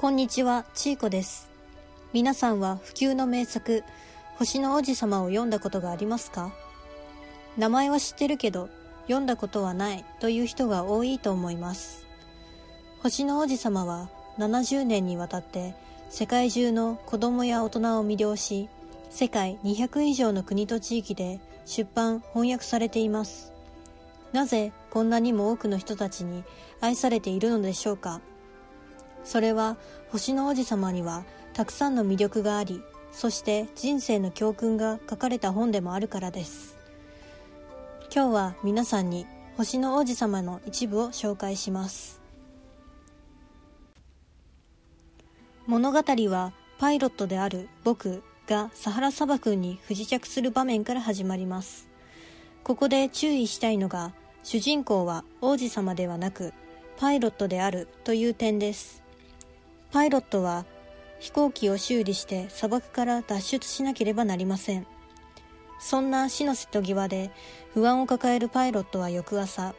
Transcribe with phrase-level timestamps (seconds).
[0.00, 1.50] こんにちは、ちいこです。
[2.14, 3.84] 皆さんは不朽の名作、
[4.38, 6.54] 星の王子様を読んだことがありますか？
[7.58, 8.70] 名前は知ってるけど、
[9.02, 12.06] 読んだことはないという人が多いと思います。
[13.02, 14.08] 星の王子様は
[14.38, 15.74] 70年にわたって
[16.08, 18.70] 世界中の子供や大人を魅了し、
[19.10, 23.52] 世界200以上の国と地域で出版・翻訳されています。
[24.32, 26.42] なぜこんなにも多くの人たちに
[26.80, 28.22] 愛されているのでしょうか？
[29.24, 29.76] それは
[30.10, 36.78] 星の王子様にはたくさんの魅力がありそして人生の教訓が書かれた本でもあるからです。
[38.12, 42.20] 今日は皆さんに星の王子様の一部を紹介します。
[45.66, 51.88] 物語はパイロットである僕がサハラ砂漠に不時着する場面から始まります。
[52.64, 56.52] ここで注意したいのが主人公は王子様ではなく
[56.96, 58.99] パイロットであるという点です。
[59.92, 60.66] パイロットは
[61.18, 64.86] 飛行機を修理して砂漠から脱出しなければなりません。
[65.80, 67.30] そんな死の瀬戸際で
[67.72, 69.74] 不安を抱えるパイロットは翌朝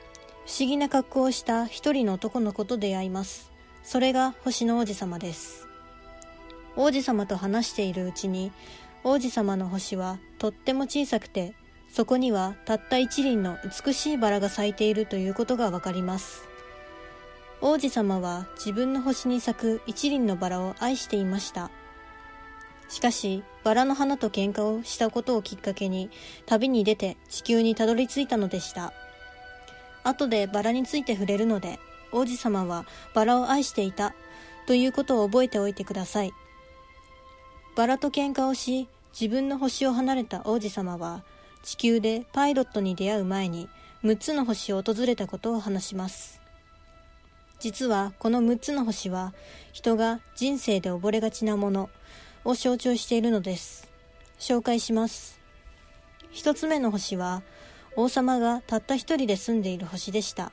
[0.46, 3.52] 不思議な格好をした一人の男の子と出会います。
[3.84, 5.68] それが星の王子様です。
[6.76, 8.52] 王子様と話しているうちに
[9.04, 11.54] 王子様の星はとっても小さくて
[11.90, 16.51] そこにはたった一輪の美しいバラが咲いているということがわかります。
[17.64, 21.70] 王子様は自分の星に咲く一輪のバラを愛していました。
[22.90, 26.10] しかしバラの花と喧嘩をしたことをきっかけに
[26.48, 28.94] 旅に出て地球にたどり着いたのでした。
[30.04, 31.80] 後でバラについて触れるので
[32.12, 34.16] 王子様はバラを愛していた
[34.66, 36.34] ということを覚えておいてください。
[37.76, 41.24] バラと喧嘩をし自分の星を離れた王子様は
[41.62, 43.70] 地球でパイロットに出会う前に
[44.04, 46.41] 6つの星を訪れたことを話します。
[47.62, 49.36] 実はこの6つの星は
[49.72, 51.92] 人が人生で溺れがちなもの
[52.44, 53.88] を象徴しているのです。
[54.40, 55.40] 紹介します。
[56.34, 57.44] 1つ目の星は
[57.96, 60.52] 王様がたった一人で住んでいる星でした。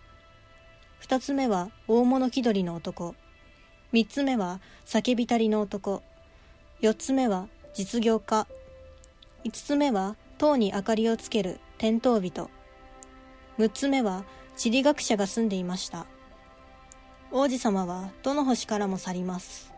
[1.00, 3.14] 2つ目は大物気取りの男。
[3.94, 6.02] 3つ目は叫びたりの男。
[6.82, 8.46] 4つ目は実業家。
[9.44, 12.50] 5つ目は塔に明かりをつける天灯人。
[13.58, 14.24] 6つ目は
[14.58, 16.04] 地理学者が住んでいました。
[17.30, 19.72] 王子様はどの星からも去ります。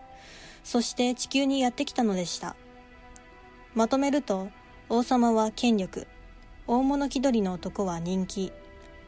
[0.62, 2.54] そして地球にやってきたのでした。
[3.74, 4.48] まとめると
[4.88, 6.06] 王様は権力
[6.66, 8.52] 大物気取りの男は人気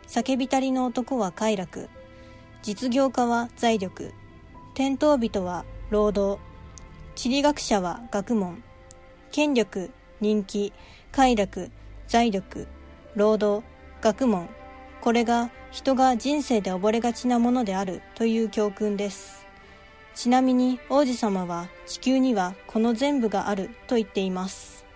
[0.06, 1.88] 叫びたりの男は快楽
[2.62, 4.12] 実業家は財力
[4.74, 6.40] 天灯人は労働
[7.14, 8.62] 地理学者は学問
[9.32, 10.72] 権力人気
[11.10, 11.70] 快楽
[12.06, 12.68] 財力
[13.14, 13.66] 労働
[14.00, 14.48] 学問。
[15.02, 19.44] これが人が人生で溺れがちなものであるという教訓です。
[20.14, 24.86] ちなみに王子様は地球にはこの全部があると言っています。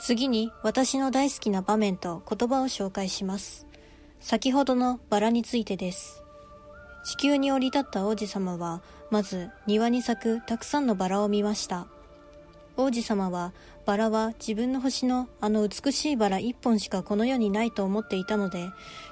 [0.00, 3.66] 次に私の大好きな場面と言葉を紹介します。
[4.18, 6.22] 先ほどのバラについてです。
[7.04, 8.80] 地球に降り立った王子様は
[9.10, 11.86] まず庭に咲くたくさんのバラを見ました。
[12.80, 13.52] 王子様は
[13.86, 18.70] バラは自分の星のあの美しいバラ一本しかこの世にないと思っていたので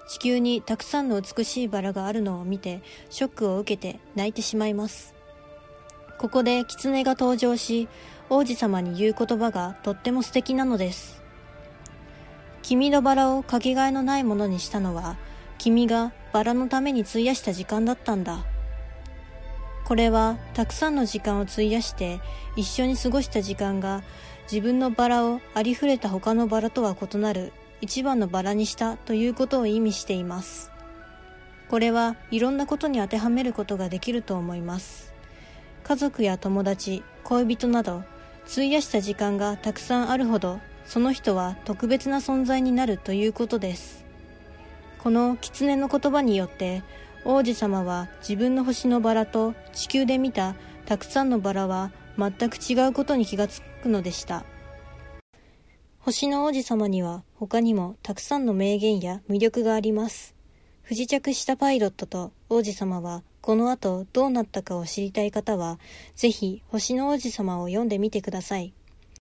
[0.08, 5.14] 地球にたくさんの美しいバラがあるのを見てショックを受けて泣いてしまいます。
[6.16, 7.88] ここで狐が登場し
[8.30, 11.20] 王子様に言う言葉がとっても素敵なのです。
[12.62, 15.16] 君のバラをかけがえのないものにしたのは
[15.58, 18.46] 君がバラのために費やした時間だったんだ。
[19.86, 22.20] これはたくさんの時間を費やして
[22.56, 24.02] 一緒に過ごした時間が
[24.50, 30.72] 自分のバラをありふれた他のバラとは異なる一番のバラにしたということを意味しています。
[31.68, 35.14] これはいろんなことに当てはめることができると思います。
[35.84, 38.02] 家族や友達恋人など
[38.50, 44.04] 費やした時間がたくさんあるほどその人は特別な存在になるということです。
[44.98, 46.82] この狐の言葉によって
[47.28, 54.44] 王子様は自分の星のバラと地球で見たたくさんのバラは全く違うことに気がつくのでした。
[55.98, 60.36] 星の王子様には他にもたくさんの名言や魅力があります。
[60.82, 65.80] 不時着したパイロットと王子様はこの後どうなったかを知りたい方は
[66.14, 68.72] ぜひ星の王子様を読んでみてください。